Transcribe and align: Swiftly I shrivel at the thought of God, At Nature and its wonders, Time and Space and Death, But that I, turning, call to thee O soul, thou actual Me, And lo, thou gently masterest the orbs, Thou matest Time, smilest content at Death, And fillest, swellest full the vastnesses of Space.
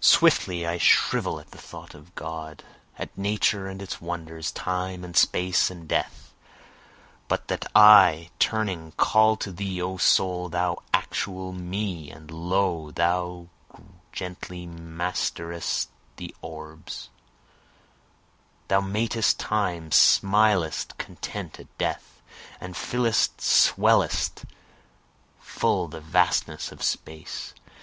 Swiftly 0.00 0.66
I 0.66 0.78
shrivel 0.78 1.38
at 1.38 1.50
the 1.50 1.58
thought 1.58 1.92
of 1.94 2.14
God, 2.14 2.64
At 2.98 3.10
Nature 3.14 3.68
and 3.68 3.82
its 3.82 4.00
wonders, 4.00 4.50
Time 4.50 5.04
and 5.04 5.14
Space 5.14 5.70
and 5.70 5.86
Death, 5.86 6.32
But 7.28 7.48
that 7.48 7.66
I, 7.74 8.30
turning, 8.38 8.92
call 8.92 9.36
to 9.36 9.52
thee 9.52 9.82
O 9.82 9.98
soul, 9.98 10.48
thou 10.48 10.78
actual 10.94 11.52
Me, 11.52 12.10
And 12.10 12.30
lo, 12.30 12.90
thou 12.90 13.48
gently 14.12 14.66
masterest 14.66 15.88
the 16.16 16.34
orbs, 16.40 17.10
Thou 18.68 18.80
matest 18.80 19.36
Time, 19.38 19.90
smilest 19.92 20.96
content 20.96 21.60
at 21.60 21.76
Death, 21.76 22.22
And 22.62 22.74
fillest, 22.74 23.42
swellest 23.42 24.46
full 25.38 25.86
the 25.88 26.00
vastnesses 26.00 26.72
of 26.72 26.82
Space. 26.82 27.52